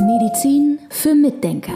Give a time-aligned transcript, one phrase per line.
[0.00, 1.72] Medizin für Mitdenker.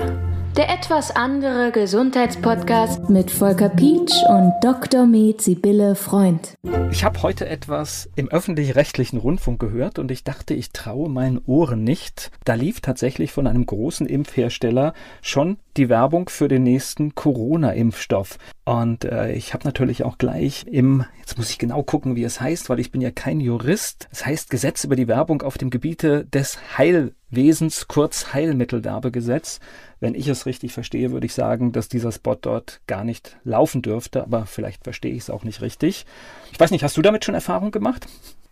[0.57, 5.07] Der etwas andere Gesundheitspodcast mit Volker Pietsch und Dr.
[5.07, 6.57] Med Sibylle Freund.
[6.91, 11.85] Ich habe heute etwas im öffentlich-rechtlichen Rundfunk gehört und ich dachte, ich traue meinen Ohren
[11.85, 12.33] nicht.
[12.45, 18.39] Da lief tatsächlich von einem großen Impfhersteller schon die Werbung für den nächsten Corona-Impfstoff.
[18.65, 22.41] Und äh, ich habe natürlich auch gleich im, jetzt muss ich genau gucken, wie es
[22.41, 24.09] heißt, weil ich bin ja kein Jurist.
[24.11, 29.61] Es heißt Gesetz über die Werbung auf dem Gebiete des Heilwesens, kurz Heilmittelwerbegesetz.
[30.01, 33.81] Wenn ich es richtig verstehe, würde ich sagen, dass dieser Spot dort gar nicht laufen
[33.81, 36.05] dürfte, aber vielleicht verstehe ich es auch nicht richtig.
[36.53, 38.07] Ich weiß nicht, hast du damit schon Erfahrung gemacht?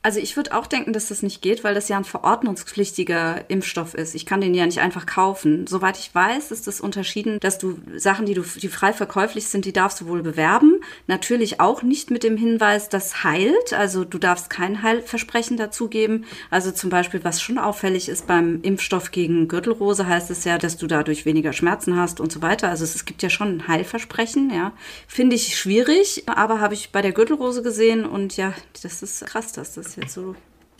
[0.06, 3.92] Also ich würde auch denken, dass das nicht geht, weil das ja ein verordnungspflichtiger Impfstoff
[3.92, 4.14] ist.
[4.14, 5.66] Ich kann den ja nicht einfach kaufen.
[5.66, 9.64] Soweit ich weiß, ist das unterschieden, dass du Sachen, die du, die frei verkäuflich sind,
[9.64, 10.80] die darfst du wohl bewerben.
[11.08, 13.72] Natürlich auch nicht mit dem Hinweis, das heilt.
[13.72, 16.24] Also du darfst kein Heilversprechen dazugeben.
[16.50, 20.76] Also zum Beispiel, was schon auffällig ist beim Impfstoff gegen Gürtelrose, heißt es ja, dass
[20.76, 22.68] du dadurch weniger Schmerzen hast und so weiter.
[22.68, 24.72] Also es gibt ja schon ein Heilversprechen, ja.
[25.08, 28.54] Finde ich schwierig, aber habe ich bei der Gürtelrose gesehen und ja,
[28.84, 30.34] das ist krass, dass das jetzt so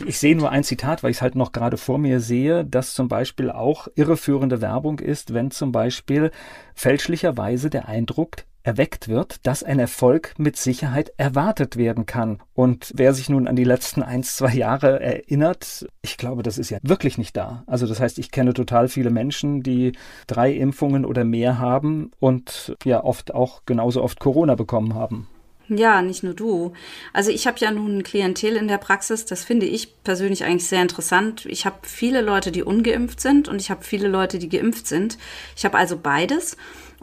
[0.04, 2.94] ich sehe nur ein Zitat, weil ich es halt noch gerade vor mir sehe, dass
[2.94, 6.30] zum Beispiel auch irreführende Werbung ist, wenn zum Beispiel
[6.74, 12.42] fälschlicherweise der Eindruck erweckt wird, dass ein Erfolg mit Sicherheit erwartet werden kann.
[12.52, 16.70] Und wer sich nun an die letzten ein, zwei Jahre erinnert, ich glaube, das ist
[16.70, 17.62] ja wirklich nicht da.
[17.66, 19.92] Also das heißt, ich kenne total viele Menschen, die
[20.26, 25.28] drei Impfungen oder mehr haben und ja oft auch genauso oft Corona bekommen haben.
[25.68, 26.74] Ja, nicht nur du.
[27.12, 30.68] Also ich habe ja nun ein Klientel in der Praxis, das finde ich persönlich eigentlich
[30.68, 31.44] sehr interessant.
[31.46, 35.18] Ich habe viele Leute, die ungeimpft sind und ich habe viele Leute, die geimpft sind.
[35.56, 36.56] Ich habe also beides.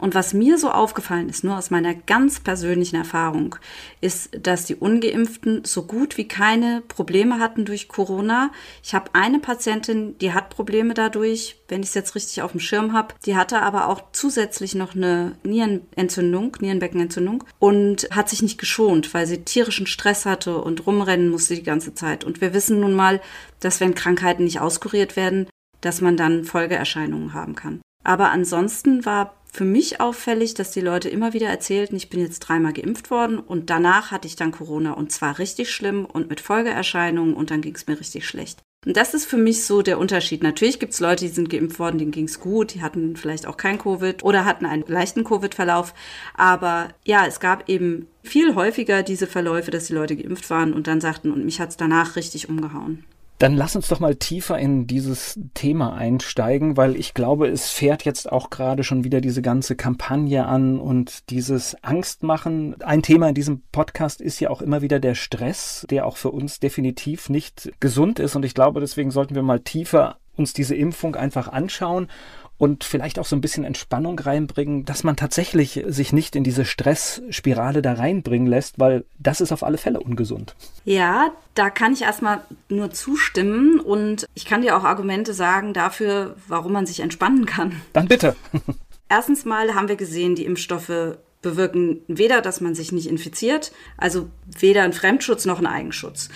[0.04, 3.56] Und was mir so aufgefallen ist, nur aus meiner ganz persönlichen Erfahrung,
[4.02, 8.50] ist, dass die ungeimpften so gut wie keine Probleme hatten durch Corona.
[8.82, 12.60] Ich habe eine Patientin, die hat Probleme dadurch, wenn ich es jetzt richtig auf dem
[12.60, 13.14] Schirm habe.
[13.24, 19.26] Die hatte aber auch zusätzlich noch eine Nierenentzündung, Nierenbeckenentzündung und hat sich nicht geschont, weil
[19.26, 22.24] sie tierischen Stress hatte und rumrennen musste die ganze Zeit.
[22.24, 23.22] Und wir wissen nun mal,
[23.60, 25.46] dass wenn Krankheiten nicht auskuriert werden,
[25.80, 27.80] dass man dann Folgeerscheinungen haben kann.
[28.04, 32.40] Aber ansonsten war für mich auffällig, dass die Leute immer wieder erzählten, ich bin jetzt
[32.40, 36.40] dreimal geimpft worden und danach hatte ich dann Corona und zwar richtig schlimm und mit
[36.40, 38.62] Folgeerscheinungen und dann ging es mir richtig schlecht.
[38.84, 40.42] Und das ist für mich so der Unterschied.
[40.42, 43.46] Natürlich gibt es Leute, die sind geimpft worden, denen ging es gut, die hatten vielleicht
[43.46, 45.94] auch kein Covid oder hatten einen leichten Covid-Verlauf.
[46.34, 50.88] Aber ja, es gab eben viel häufiger diese Verläufe, dass die Leute geimpft waren und
[50.88, 53.04] dann sagten, und mich hat es danach richtig umgehauen.
[53.38, 58.04] Dann lass uns doch mal tiefer in dieses Thema einsteigen, weil ich glaube, es fährt
[58.04, 62.80] jetzt auch gerade schon wieder diese ganze Kampagne an und dieses Angstmachen.
[62.82, 66.30] Ein Thema in diesem Podcast ist ja auch immer wieder der Stress, der auch für
[66.30, 68.36] uns definitiv nicht gesund ist.
[68.36, 72.08] Und ich glaube, deswegen sollten wir mal tiefer uns diese Impfung einfach anschauen
[72.56, 76.64] und vielleicht auch so ein bisschen Entspannung reinbringen, dass man tatsächlich sich nicht in diese
[76.64, 80.54] Stressspirale da reinbringen lässt, weil das ist auf alle Fälle ungesund.
[80.84, 86.36] Ja, da kann ich erstmal nur zustimmen und ich kann dir auch Argumente sagen dafür,
[86.46, 87.80] warum man sich entspannen kann.
[87.92, 88.36] Dann bitte.
[89.08, 94.30] Erstens mal haben wir gesehen, die Impfstoffe bewirken weder, dass man sich nicht infiziert, also
[94.46, 96.30] weder ein Fremdschutz noch ein Eigenschutz.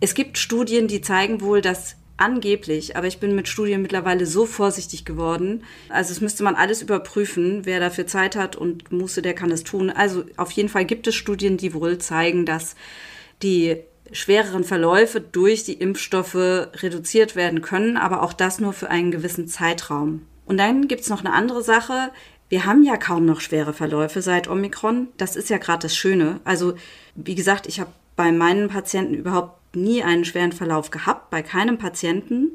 [0.00, 4.44] Es gibt Studien, die zeigen wohl, dass Angeblich, aber ich bin mit Studien mittlerweile so
[4.44, 5.62] vorsichtig geworden.
[5.88, 9.62] Also es müsste man alles überprüfen, wer dafür Zeit hat und Muße, der kann es
[9.62, 9.88] tun.
[9.88, 12.74] Also auf jeden Fall gibt es Studien, die wohl zeigen, dass
[13.40, 13.76] die
[14.10, 19.46] schwereren Verläufe durch die Impfstoffe reduziert werden können, aber auch das nur für einen gewissen
[19.46, 20.22] Zeitraum.
[20.44, 22.10] Und dann gibt es noch eine andere Sache.
[22.48, 25.06] Wir haben ja kaum noch schwere Verläufe seit Omikron.
[25.18, 26.40] Das ist ja gerade das Schöne.
[26.42, 26.74] Also
[27.14, 31.78] wie gesagt, ich habe bei meinen Patienten überhaupt nie einen schweren Verlauf gehabt, bei keinem
[31.78, 32.50] Patienten.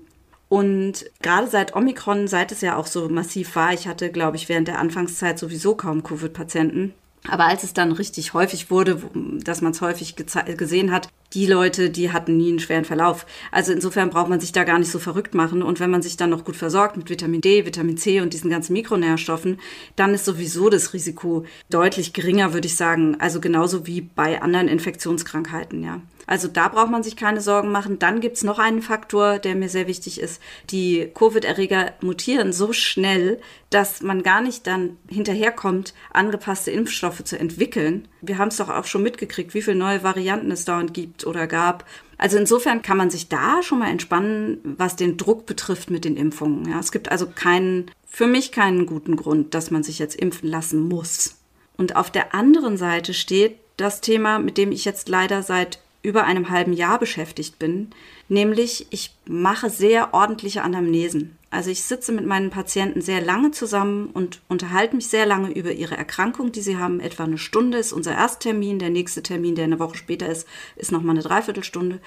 [0.50, 4.50] Und gerade seit Omikron, seit es ja auch so massiv war, ich hatte, glaube ich,
[4.50, 6.94] während der Anfangszeit sowieso kaum Covid-Patienten.
[7.28, 9.02] Aber als es dann richtig häufig wurde,
[9.44, 13.26] dass man es häufig gesehen hat, die Leute, die hatten nie einen schweren Verlauf.
[13.52, 15.64] Also insofern braucht man sich da gar nicht so verrückt machen.
[15.64, 18.50] Und wenn man sich dann noch gut versorgt mit Vitamin D, Vitamin C und diesen
[18.50, 19.60] ganzen Mikronährstoffen,
[19.96, 23.16] dann ist sowieso das Risiko deutlich geringer, würde ich sagen.
[23.20, 26.02] Also genauso wie bei anderen Infektionskrankheiten, ja.
[26.26, 28.00] Also da braucht man sich keine Sorgen machen.
[28.00, 30.42] Dann gibt's noch einen Faktor, der mir sehr wichtig ist.
[30.70, 33.40] Die Covid-Erreger mutieren so schnell,
[33.70, 38.08] dass man gar nicht dann hinterherkommt, angepasste Impfstoffe zu entwickeln.
[38.22, 41.48] Wir haben es doch auch schon mitgekriegt, wie viele neue Varianten es dauernd gibt oder
[41.48, 41.86] gab.
[42.18, 46.16] Also insofern kann man sich da schon mal entspannen, was den Druck betrifft mit den
[46.16, 46.70] Impfungen.
[46.70, 50.50] Ja, es gibt also keinen, für mich keinen guten Grund, dass man sich jetzt impfen
[50.50, 51.36] lassen muss.
[51.76, 56.26] Und auf der anderen Seite steht das Thema, mit dem ich jetzt leider seit über
[56.26, 57.92] einem halben Jahr beschäftigt bin,
[58.28, 61.38] nämlich ich mache sehr ordentliche Anamnesen.
[61.50, 65.72] Also ich sitze mit meinen Patienten sehr lange zusammen und unterhalte mich sehr lange über
[65.72, 67.00] ihre Erkrankung, die sie haben.
[67.00, 70.92] Etwa eine Stunde ist unser Ersttermin, der nächste Termin, der eine Woche später ist, ist
[70.92, 72.00] nochmal eine Dreiviertelstunde.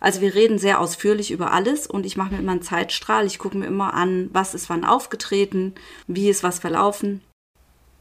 [0.00, 3.24] Also wir reden sehr ausführlich über alles und ich mache mir immer einen Zeitstrahl.
[3.24, 5.74] Ich gucke mir immer an, was ist wann aufgetreten,
[6.06, 7.22] wie ist was verlaufen.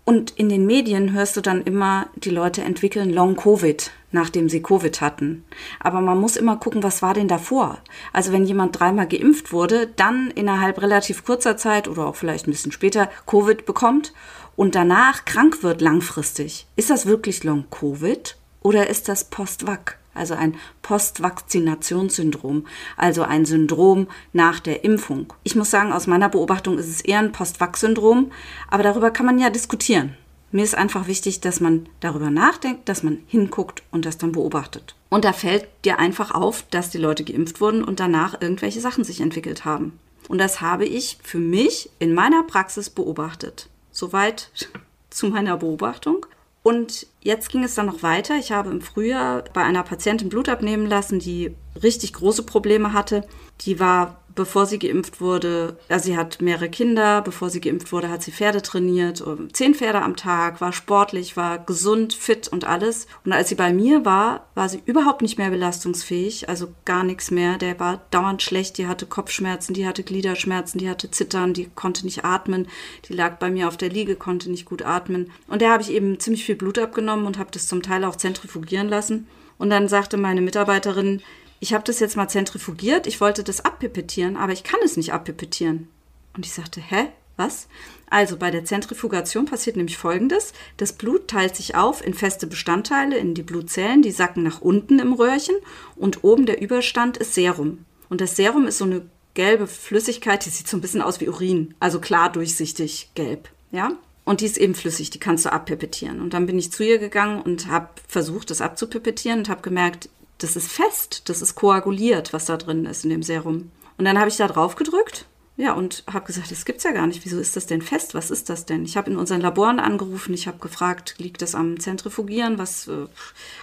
[0.08, 5.02] Und in den Medien hörst du dann immer, die Leute entwickeln Long-Covid, nachdem sie Covid
[5.02, 5.44] hatten.
[5.82, 7.80] Aber man muss immer gucken, was war denn davor?
[8.14, 12.52] Also wenn jemand dreimal geimpft wurde, dann innerhalb relativ kurzer Zeit oder auch vielleicht ein
[12.52, 14.14] bisschen später Covid bekommt
[14.56, 16.68] und danach krank wird langfristig.
[16.78, 19.98] Ist das wirklich Long-Covid oder ist das Post-Vac?
[20.18, 22.66] Also ein Postvakzinationssyndrom,
[22.96, 25.34] also ein Syndrom nach der Impfung.
[25.44, 28.32] Ich muss sagen, aus meiner Beobachtung ist es eher ein Post-Vac-Syndrom,
[28.70, 30.18] aber darüber kann man ja diskutieren.
[30.52, 34.96] Mir ist einfach wichtig, dass man darüber nachdenkt, dass man hinguckt und das dann beobachtet.
[35.10, 39.04] Und da fällt dir einfach auf, dass die Leute geimpft wurden und danach irgendwelche Sachen
[39.04, 40.00] sich entwickelt haben.
[40.30, 43.70] Und das habe ich für mich in meiner Praxis beobachtet.
[43.92, 44.52] Soweit
[45.10, 46.26] zu meiner Beobachtung.
[46.68, 48.36] Und jetzt ging es dann noch weiter.
[48.36, 53.26] Ich habe im Frühjahr bei einer Patientin Blut abnehmen lassen, die richtig große Probleme hatte.
[53.62, 58.10] Die war bevor sie geimpft wurde, also sie hat mehrere Kinder, bevor sie geimpft wurde,
[58.10, 63.08] hat sie Pferde trainiert, zehn Pferde am Tag, war sportlich, war gesund, fit und alles.
[63.26, 67.32] Und als sie bei mir war, war sie überhaupt nicht mehr belastungsfähig, also gar nichts
[67.32, 67.58] mehr.
[67.58, 72.06] Der war dauernd schlecht, die hatte Kopfschmerzen, die hatte Gliederschmerzen, die hatte Zittern, die konnte
[72.06, 72.68] nicht atmen,
[73.10, 75.32] die lag bei mir auf der Liege, konnte nicht gut atmen.
[75.48, 78.16] Und der habe ich eben ziemlich viel Blut abgenommen und habe das zum Teil auch
[78.16, 79.28] zentrifugieren lassen.
[79.58, 81.22] Und dann sagte meine Mitarbeiterin,
[81.60, 85.14] ich habe das jetzt mal zentrifugiert, ich wollte das abpipettieren, aber ich kann es nicht
[85.14, 85.88] abpipettieren.
[86.36, 87.08] Und ich sagte, hä?
[87.38, 87.68] Was?
[88.10, 90.54] Also bei der Zentrifugation passiert nämlich Folgendes.
[90.78, 94.98] Das Blut teilt sich auf in feste Bestandteile, in die Blutzellen, die sacken nach unten
[94.98, 95.56] im Röhrchen
[95.96, 97.86] und oben der Überstand ist Serum.
[98.10, 101.30] Und das Serum ist so eine gelbe Flüssigkeit, die sieht so ein bisschen aus wie
[101.30, 103.92] Urin, also klar durchsichtig gelb, ja?
[104.26, 106.20] Und die ist eben flüssig, die kannst du abpipettieren.
[106.20, 110.10] Und dann bin ich zu ihr gegangen und habe versucht, das abzupipettieren und habe gemerkt,
[110.38, 113.72] das ist fest, das ist koaguliert, was da drin ist in dem Serum.
[113.98, 115.26] Und dann habe ich da drauf gedrückt,
[115.60, 117.26] ja, und habe gesagt, das gibt's ja gar nicht.
[117.26, 118.14] Wieso ist das denn fest?
[118.14, 118.86] Was ist das denn?
[118.86, 122.60] Ich habe in unseren Laboren angerufen, ich habe gefragt, liegt das am Zentrifugieren?
[122.60, 123.08] Was äh,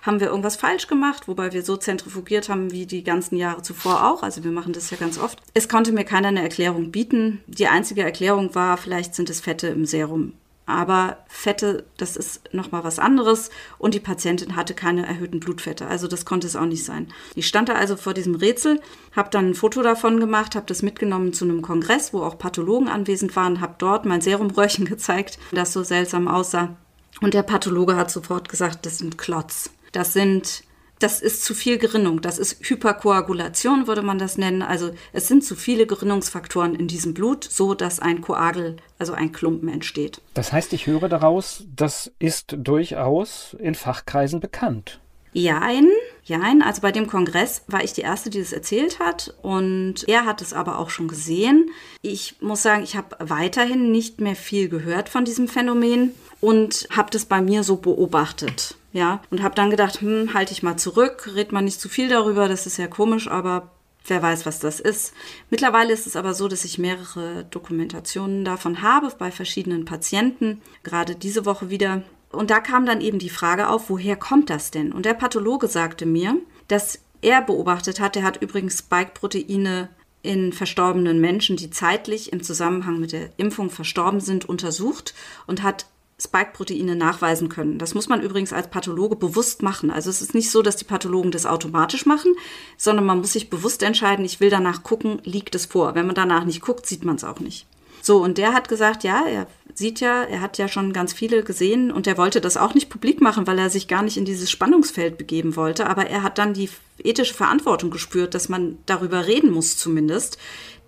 [0.02, 4.10] haben wir irgendwas falsch gemacht, wobei wir so zentrifugiert haben wie die ganzen Jahre zuvor
[4.10, 4.24] auch?
[4.24, 5.40] Also wir machen das ja ganz oft.
[5.54, 7.44] Es konnte mir keiner eine Erklärung bieten.
[7.46, 10.32] Die einzige Erklärung war, vielleicht sind es Fette im Serum.
[10.66, 13.50] Aber Fette, das ist nochmal was anderes.
[13.78, 15.86] Und die Patientin hatte keine erhöhten Blutfette.
[15.86, 17.08] Also das konnte es auch nicht sein.
[17.34, 18.80] Ich stand da also vor diesem Rätsel,
[19.14, 22.88] habe dann ein Foto davon gemacht, habe das mitgenommen zu einem Kongress, wo auch Pathologen
[22.88, 26.76] anwesend waren, habe dort mein Serumröhrchen gezeigt, das so seltsam aussah.
[27.20, 29.70] Und der Pathologe hat sofort gesagt, das sind Klotz.
[29.92, 30.63] Das sind
[30.98, 32.20] das ist zu viel Gerinnung.
[32.20, 34.62] Das ist Hyperkoagulation, würde man das nennen.
[34.62, 39.32] Also es sind zu viele Gerinnungsfaktoren in diesem Blut, so dass ein Koagel, also ein
[39.32, 40.20] Klumpen entsteht.
[40.34, 45.00] Das heißt, ich höre daraus, das ist durchaus in Fachkreisen bekannt.
[45.36, 45.88] Jein,
[46.22, 46.62] jein.
[46.62, 49.34] Also bei dem Kongress war ich die Erste, die das erzählt hat.
[49.42, 51.70] Und er hat es aber auch schon gesehen.
[52.02, 57.10] Ich muss sagen, ich habe weiterhin nicht mehr viel gehört von diesem Phänomen und habe
[57.10, 58.76] das bei mir so beobachtet.
[58.92, 62.08] Ja, und habe dann gedacht, hm, halte ich mal zurück, red mal nicht zu viel
[62.08, 63.72] darüber, das ist ja komisch, aber
[64.06, 65.12] wer weiß, was das ist.
[65.50, 71.16] Mittlerweile ist es aber so, dass ich mehrere Dokumentationen davon habe bei verschiedenen Patienten, gerade
[71.16, 72.02] diese Woche wieder.
[72.30, 74.92] Und da kam dann eben die Frage auf, woher kommt das denn?
[74.92, 76.36] Und der Pathologe sagte mir,
[76.68, 79.88] dass er beobachtet hat, er hat übrigens Spike-Proteine
[80.22, 85.14] in verstorbenen Menschen, die zeitlich im Zusammenhang mit der Impfung verstorben sind, untersucht
[85.46, 85.86] und hat
[86.20, 87.78] Spike-Proteine nachweisen können.
[87.78, 89.90] Das muss man übrigens als Pathologe bewusst machen.
[89.90, 92.34] Also es ist nicht so, dass die Pathologen das automatisch machen,
[92.76, 95.94] sondern man muss sich bewusst entscheiden, ich will danach gucken, liegt es vor.
[95.94, 97.66] Wenn man danach nicht guckt, sieht man es auch nicht.
[98.04, 101.42] So, und der hat gesagt, ja, er sieht ja, er hat ja schon ganz viele
[101.42, 104.26] gesehen und er wollte das auch nicht publik machen, weil er sich gar nicht in
[104.26, 105.88] dieses Spannungsfeld begeben wollte.
[105.88, 106.68] Aber er hat dann die
[106.98, 110.36] ethische Verantwortung gespürt, dass man darüber reden muss zumindest,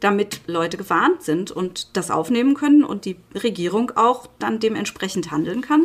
[0.01, 5.63] damit Leute gewarnt sind und das aufnehmen können und die Regierung auch dann dementsprechend handeln
[5.63, 5.85] kann.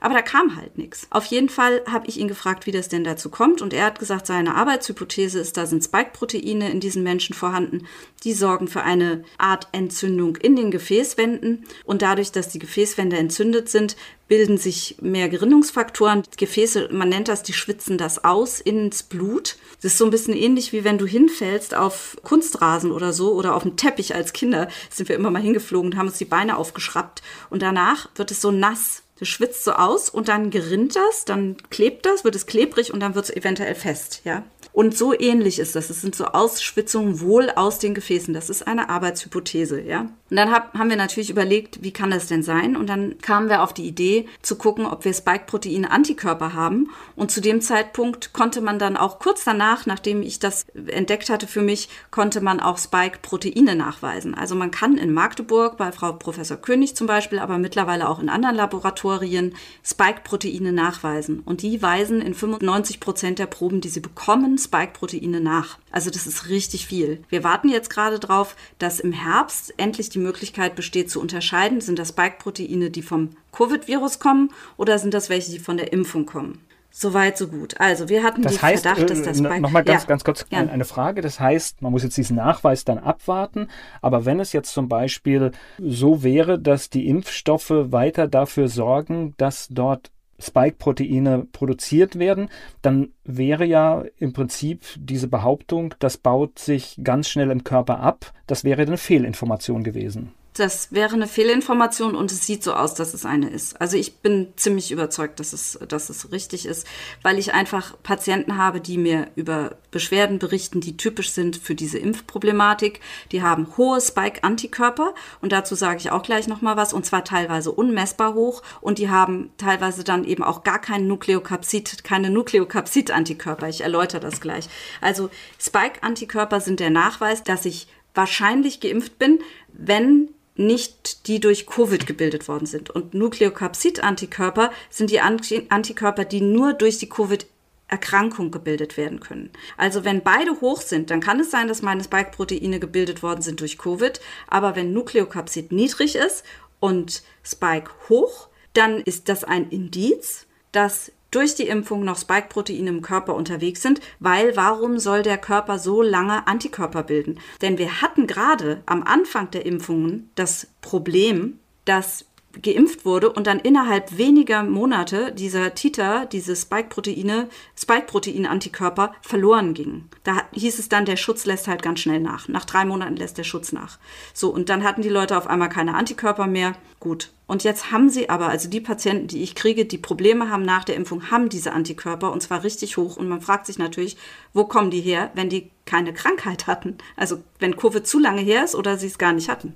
[0.00, 1.06] Aber da kam halt nichts.
[1.10, 3.60] Auf jeden Fall habe ich ihn gefragt, wie das denn dazu kommt.
[3.60, 7.86] Und er hat gesagt, seine Arbeitshypothese ist, da sind Spike-Proteine in diesen Menschen vorhanden.
[8.24, 11.66] Die sorgen für eine Art Entzündung in den Gefäßwänden.
[11.84, 16.22] Und dadurch, dass die Gefäßwände entzündet sind, bilden sich mehr Gerinnungsfaktoren.
[16.36, 19.56] Gefäße, man nennt das, die schwitzen das aus ins Blut.
[19.82, 23.54] Das ist so ein bisschen ähnlich wie wenn du hinfällst auf Kunstrasen oder so oder
[23.54, 24.68] auf einen Teppich als Kinder.
[24.88, 27.22] Sind wir immer mal hingeflogen und haben uns die Beine aufgeschraubt.
[27.50, 31.56] Und danach wird es so nass Das schwitzt so aus und dann gerinnt das, dann
[31.68, 34.44] klebt das, wird es klebrig und dann wird es eventuell fest, ja.
[34.72, 35.90] Und so ähnlich ist das.
[35.90, 38.32] Es sind so Ausschwitzungen wohl aus den Gefäßen.
[38.32, 40.08] Das ist eine Arbeitshypothese, ja.
[40.30, 42.76] Und dann hab, haben wir natürlich überlegt, wie kann das denn sein?
[42.76, 46.90] Und dann kamen wir auf die Idee zu gucken, ob wir Spike-Protein-Antikörper haben.
[47.16, 51.48] Und zu dem Zeitpunkt konnte man dann auch kurz danach, nachdem ich das entdeckt hatte
[51.48, 54.34] für mich, konnte man auch Spike-Proteine nachweisen.
[54.36, 58.28] Also man kann in Magdeburg bei Frau Professor König zum Beispiel, aber mittlerweile auch in
[58.28, 61.40] anderen Laboratorien Spike-Proteine nachweisen.
[61.40, 65.78] Und die weisen in 95 Prozent der Proben, die sie bekommen, Spike-Proteine nach.
[65.90, 67.24] Also das ist richtig viel.
[67.28, 71.98] Wir warten jetzt gerade drauf, dass im Herbst endlich die Möglichkeit besteht zu unterscheiden, sind
[71.98, 76.60] das Spike-Proteine, die vom Covid-Virus kommen oder sind das welche, die von der Impfung kommen.
[76.92, 77.80] Soweit, so gut.
[77.80, 79.60] Also wir hatten das den heißt, Verdacht, dass äh, das Spike...
[79.60, 80.68] Nochmal ganz, ja, ganz kurz gern.
[80.68, 81.20] eine Frage.
[81.20, 83.68] Das heißt, man muss jetzt diesen Nachweis dann abwarten.
[84.02, 89.68] Aber wenn es jetzt zum Beispiel so wäre, dass die Impfstoffe weiter dafür sorgen, dass
[89.68, 92.48] dort Spike-Proteine produziert werden,
[92.82, 98.32] dann wäre ja im Prinzip diese Behauptung, das baut sich ganz schnell im Körper ab,
[98.46, 100.32] das wäre eine Fehlinformation gewesen.
[100.60, 103.80] Das wäre eine Fehlinformation und es sieht so aus, dass es eine ist.
[103.80, 106.86] Also ich bin ziemlich überzeugt, dass es, dass es richtig ist,
[107.22, 111.96] weil ich einfach Patienten habe, die mir über Beschwerden berichten, die typisch sind für diese
[111.96, 113.00] Impfproblematik.
[113.32, 117.72] Die haben hohe Spike-Antikörper und dazu sage ich auch gleich nochmal was und zwar teilweise
[117.72, 123.70] unmessbar hoch und die haben teilweise dann eben auch gar kein Nukleokapsid, keine Nukleokapsid-Antikörper.
[123.70, 124.68] Ich erläutere das gleich.
[125.00, 129.38] Also Spike-Antikörper sind der Nachweis, dass ich wahrscheinlich geimpft bin,
[129.72, 130.28] wenn
[130.60, 132.90] nicht die durch Covid gebildet worden sind.
[132.90, 137.46] Und Nukleokapsid-Antikörper sind die Anti Antikörper, die nur durch die Covid
[137.88, 139.50] Erkrankung gebildet werden können.
[139.76, 143.60] Also wenn beide hoch sind, dann kann es sein, dass meine Spike-Proteine gebildet worden sind
[143.60, 144.20] durch Covid.
[144.46, 146.44] Aber wenn Nukleokapsid niedrig ist
[146.78, 153.02] und Spike hoch, dann ist das ein Indiz, dass durch die Impfung noch Spike-Proteine im
[153.02, 157.38] Körper unterwegs sind, weil warum soll der Körper so lange Antikörper bilden?
[157.62, 162.26] Denn wir hatten gerade am Anfang der Impfungen das Problem, dass
[162.62, 170.08] geimpft wurde und dann innerhalb weniger Monate dieser Titer, diese Spike-Proteine, Spike-Protein-Antikörper verloren gingen.
[170.24, 172.48] Da hieß es dann, der Schutz lässt halt ganz schnell nach.
[172.48, 173.98] Nach drei Monaten lässt der Schutz nach.
[174.34, 176.74] So, und dann hatten die Leute auf einmal keine Antikörper mehr.
[176.98, 177.30] Gut.
[177.46, 180.84] Und jetzt haben sie aber, also die Patienten, die ich kriege, die Probleme haben nach
[180.84, 183.16] der Impfung, haben diese Antikörper und zwar richtig hoch.
[183.16, 184.16] Und man fragt sich natürlich,
[184.52, 186.98] wo kommen die her, wenn die keine Krankheit hatten?
[187.16, 189.74] Also wenn Covid zu lange her ist oder sie es gar nicht hatten.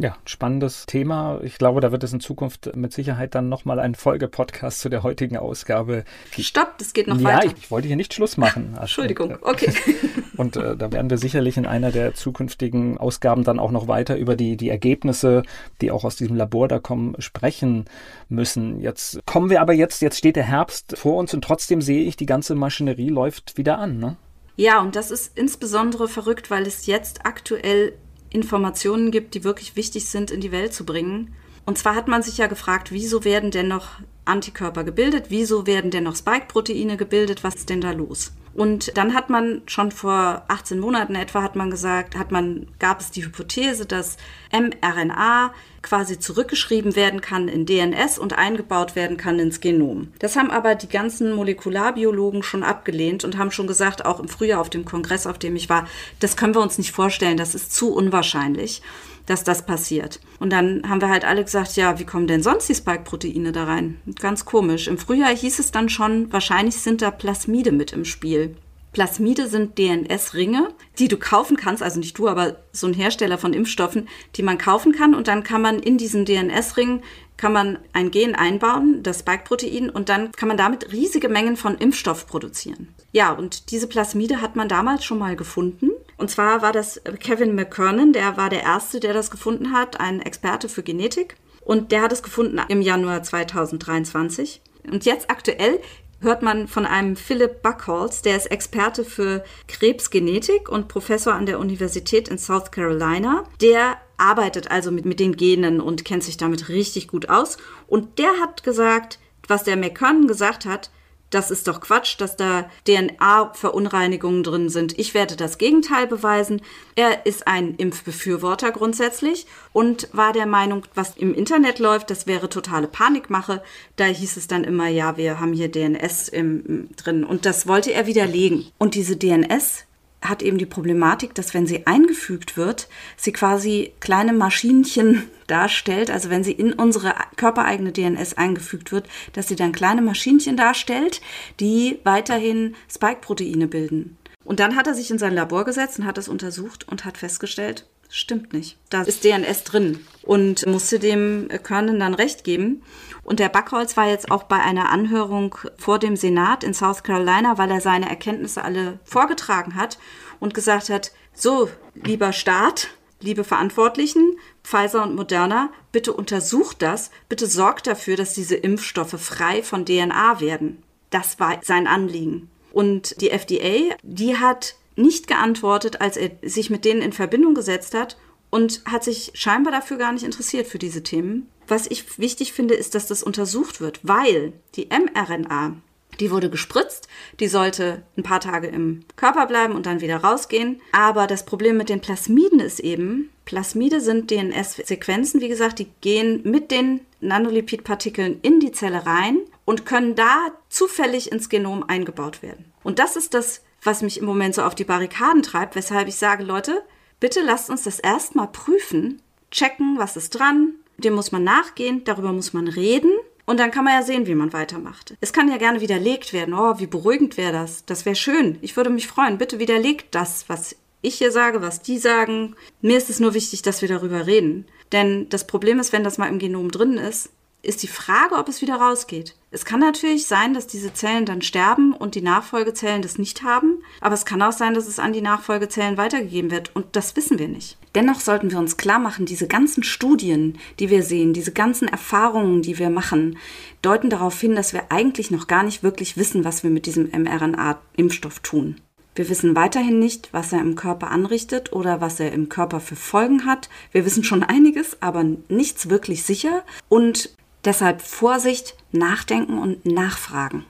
[0.00, 1.40] Ja, spannendes Thema.
[1.42, 5.02] Ich glaube, da wird es in Zukunft mit Sicherheit dann nochmal einen Folgepodcast zu der
[5.02, 6.04] heutigen Ausgabe.
[6.38, 7.46] Stopp, das geht noch ja, weiter.
[7.48, 8.76] Ich, ich wollte hier nicht Schluss machen.
[8.80, 9.70] Entschuldigung, okay.
[10.38, 14.16] Und äh, da werden wir sicherlich in einer der zukünftigen Ausgaben dann auch noch weiter
[14.16, 15.42] über die, die Ergebnisse,
[15.82, 17.84] die auch aus diesem Labor da kommen, sprechen
[18.30, 18.80] müssen.
[18.80, 22.16] Jetzt kommen wir aber jetzt, jetzt steht der Herbst vor uns und trotzdem sehe ich,
[22.16, 23.98] die ganze Maschinerie läuft wieder an.
[23.98, 24.16] Ne?
[24.56, 27.92] Ja, und das ist insbesondere verrückt, weil es jetzt aktuell
[28.30, 31.34] Informationen gibt, die wirklich wichtig sind, in die Welt zu bringen.
[31.66, 35.26] Und zwar hat man sich ja gefragt, wieso werden denn noch Antikörper gebildet?
[35.28, 37.44] Wieso werden denn noch Spike-Proteine gebildet?
[37.44, 38.32] Was ist denn da los?
[38.52, 43.00] Und dann hat man schon vor 18 Monaten etwa hat man gesagt, hat man, gab
[43.00, 44.16] es die Hypothese, dass
[44.52, 50.08] mRNA quasi zurückgeschrieben werden kann in DNS und eingebaut werden kann ins Genom.
[50.18, 54.60] Das haben aber die ganzen Molekularbiologen schon abgelehnt und haben schon gesagt, auch im Frühjahr
[54.60, 55.86] auf dem Kongress, auf dem ich war,
[56.18, 58.82] das können wir uns nicht vorstellen, das ist zu unwahrscheinlich
[59.26, 60.20] dass das passiert.
[60.38, 63.64] Und dann haben wir halt alle gesagt, ja, wie kommen denn sonst die Spike-Proteine da
[63.64, 64.00] rein?
[64.20, 64.88] Ganz komisch.
[64.88, 68.56] Im Frühjahr hieß es dann schon, wahrscheinlich sind da Plasmide mit im Spiel.
[68.92, 73.52] Plasmide sind DNS-Ringe, die du kaufen kannst, also nicht du, aber so ein Hersteller von
[73.52, 77.02] Impfstoffen, die man kaufen kann und dann kann man in diesen DNS-Ring
[77.40, 81.74] kann man ein Gen einbauen, das Spike-Protein, und dann kann man damit riesige Mengen von
[81.76, 82.94] Impfstoff produzieren.
[83.12, 85.89] Ja, und diese Plasmide hat man damals schon mal gefunden.
[86.20, 90.20] Und zwar war das Kevin McKernan, der war der Erste, der das gefunden hat, ein
[90.20, 91.36] Experte für Genetik.
[91.62, 94.60] Und der hat es gefunden im Januar 2023.
[94.92, 95.80] Und jetzt aktuell
[96.20, 101.58] hört man von einem Philip Buckholz, der ist Experte für Krebsgenetik und Professor an der
[101.58, 103.44] Universität in South Carolina.
[103.62, 107.56] Der arbeitet also mit, mit den Genen und kennt sich damit richtig gut aus.
[107.86, 110.90] Und der hat gesagt, was der McKernan gesagt hat,
[111.30, 114.98] das ist doch Quatsch, dass da DNA-Verunreinigungen drin sind.
[114.98, 116.60] Ich werde das Gegenteil beweisen.
[116.96, 122.48] Er ist ein Impfbefürworter grundsätzlich und war der Meinung, was im Internet läuft, das wäre
[122.48, 123.62] totale Panikmache.
[123.96, 127.24] Da hieß es dann immer, ja, wir haben hier DNS im, drin.
[127.24, 128.66] Und das wollte er widerlegen.
[128.78, 129.84] Und diese DNS
[130.22, 136.30] hat eben die Problematik, dass wenn sie eingefügt wird, sie quasi kleine Maschinchen darstellt, also
[136.30, 141.20] wenn sie in unsere körpereigene DNS eingefügt wird, dass sie dann kleine Maschinchen darstellt,
[141.58, 144.16] die weiterhin Spike-Proteine bilden.
[144.44, 147.18] Und dann hat er sich in sein Labor gesetzt und hat das untersucht und hat
[147.18, 148.76] festgestellt, stimmt nicht.
[148.90, 152.82] Da ist DNS drin und musste dem Körnen dann recht geben.
[153.22, 157.58] Und der Backholz war jetzt auch bei einer Anhörung vor dem Senat in South Carolina,
[157.58, 159.98] weil er seine Erkenntnisse alle vorgetragen hat
[160.40, 162.88] und gesagt hat, so, lieber Staat,
[163.20, 169.62] liebe Verantwortlichen, Pfizer und Moderna, bitte untersucht das, bitte sorgt dafür, dass diese Impfstoffe frei
[169.62, 170.82] von DNA werden.
[171.10, 172.50] Das war sein Anliegen.
[172.72, 177.94] Und die FDA, die hat nicht geantwortet, als er sich mit denen in Verbindung gesetzt
[177.94, 178.16] hat
[178.50, 181.48] und hat sich scheinbar dafür gar nicht interessiert für diese Themen.
[181.66, 185.76] Was ich wichtig finde, ist, dass das untersucht wird, weil die mRNA,
[186.20, 187.08] die wurde gespritzt,
[187.40, 190.80] die sollte ein paar Tage im Körper bleiben und dann wieder rausgehen.
[190.92, 196.42] Aber das Problem mit den Plasmiden ist eben, Plasmide sind DNS-Sequenzen, wie gesagt, die gehen
[196.44, 202.66] mit den Nanolipidpartikeln in die Zelle rein und können da zufällig ins Genom eingebaut werden.
[202.84, 206.16] Und das ist das, was mich im Moment so auf die Barrikaden treibt, weshalb ich
[206.16, 206.82] sage, Leute,
[207.18, 212.32] bitte lasst uns das erstmal prüfen, checken, was ist dran, dem muss man nachgehen, darüber
[212.32, 213.12] muss man reden
[213.50, 215.14] und dann kann man ja sehen, wie man weitermacht.
[215.20, 216.54] Es kann ja gerne widerlegt werden.
[216.54, 217.84] Oh, wie beruhigend wäre das.
[217.84, 218.58] Das wäre schön.
[218.60, 219.38] Ich würde mich freuen.
[219.38, 222.54] Bitte widerlegt das, was ich hier sage, was die sagen.
[222.80, 224.66] Mir ist es nur wichtig, dass wir darüber reden.
[224.92, 227.30] Denn das Problem ist, wenn das mal im Genom drin ist,
[227.62, 229.34] ist die Frage, ob es wieder rausgeht.
[229.52, 233.82] Es kann natürlich sein, dass diese Zellen dann sterben und die Nachfolgezellen das nicht haben,
[234.00, 237.40] aber es kann auch sein, dass es an die Nachfolgezellen weitergegeben wird und das wissen
[237.40, 237.76] wir nicht.
[237.96, 242.62] Dennoch sollten wir uns klar machen, diese ganzen Studien, die wir sehen, diese ganzen Erfahrungen,
[242.62, 243.38] die wir machen,
[243.82, 247.10] deuten darauf hin, dass wir eigentlich noch gar nicht wirklich wissen, was wir mit diesem
[247.10, 248.76] mRNA-Impfstoff tun.
[249.16, 252.94] Wir wissen weiterhin nicht, was er im Körper anrichtet oder was er im Körper für
[252.94, 253.68] Folgen hat.
[253.90, 256.62] Wir wissen schon einiges, aber nichts wirklich sicher.
[256.88, 257.30] Und
[257.64, 260.64] Deshalb Vorsicht, nachdenken und nachfragen.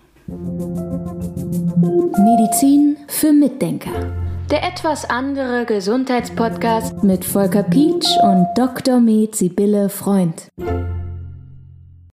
[2.19, 4.13] Medizin für Mitdenker.
[4.51, 8.99] Der etwas andere Gesundheitspodcast mit Volker Pietsch und Dr.
[8.99, 10.49] Med Sibylle Freund.